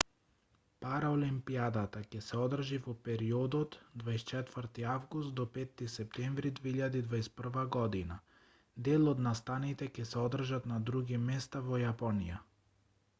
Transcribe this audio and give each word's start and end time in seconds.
параолимпијадата 0.83 1.99
ќе 2.13 2.21
се 2.27 2.39
одржи 2.45 2.79
во 2.85 2.95
периодот 3.07 3.77
24 4.05 4.87
август- 4.95 5.43
5 5.59 5.91
септември 5.97 6.53
2021 6.63 7.69
година 7.77 8.19
дел 8.91 9.13
од 9.15 9.23
настаните 9.29 9.91
ќе 9.99 10.07
се 10.15 10.21
одржат 10.25 10.69
на 10.75 10.83
други 10.91 11.23
места 11.31 11.63
во 11.71 11.81
јапонија 11.87 12.45